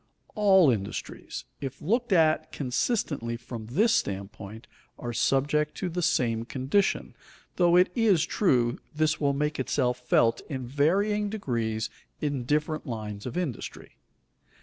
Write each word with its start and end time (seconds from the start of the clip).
All 0.33 0.71
industries, 0.71 1.45
if 1.59 1.79
looked 1.79 2.11
at 2.11 2.51
consistently 2.51 3.37
from 3.37 3.67
this 3.67 3.93
standpoint, 3.93 4.65
are 4.97 5.13
subject 5.13 5.75
to 5.75 5.89
the 5.89 6.01
same 6.01 6.43
condition, 6.43 7.15
though 7.57 7.75
it 7.75 7.91
is 7.93 8.25
true 8.25 8.79
this 8.95 9.21
will 9.21 9.33
make 9.33 9.59
itself 9.59 9.99
felt 9.99 10.41
in 10.49 10.65
varying 10.65 11.29
degrees 11.29 11.91
in 12.19 12.45
different 12.45 12.87
lines 12.87 13.27
of 13.27 13.37
industry. 13.37 13.99